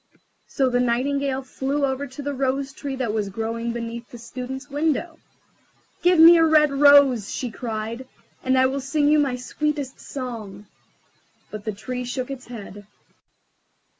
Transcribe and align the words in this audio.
So 0.47 0.67
the 0.67 0.79
Nightingale 0.79 1.43
flew 1.43 1.85
over 1.85 2.07
to 2.07 2.23
the 2.23 2.33
Rose 2.33 2.73
tree 2.73 2.95
that 2.95 3.13
was 3.13 3.29
growing 3.29 3.71
beneath 3.71 4.09
the 4.09 4.17
Student's 4.17 4.67
window. 4.67 5.19
"Give 6.01 6.17
me 6.17 6.37
a 6.37 6.43
red 6.43 6.71
rose," 6.71 7.31
she 7.31 7.51
cried, 7.51 8.07
"and 8.43 8.57
I 8.57 8.65
will 8.65 8.81
sing 8.81 9.09
you 9.09 9.19
my 9.19 9.35
sweetest 9.35 9.99
song." 9.99 10.65
But 11.51 11.65
the 11.65 11.71
Tree 11.71 12.03
shook 12.03 12.31
its 12.31 12.47
head. 12.47 12.87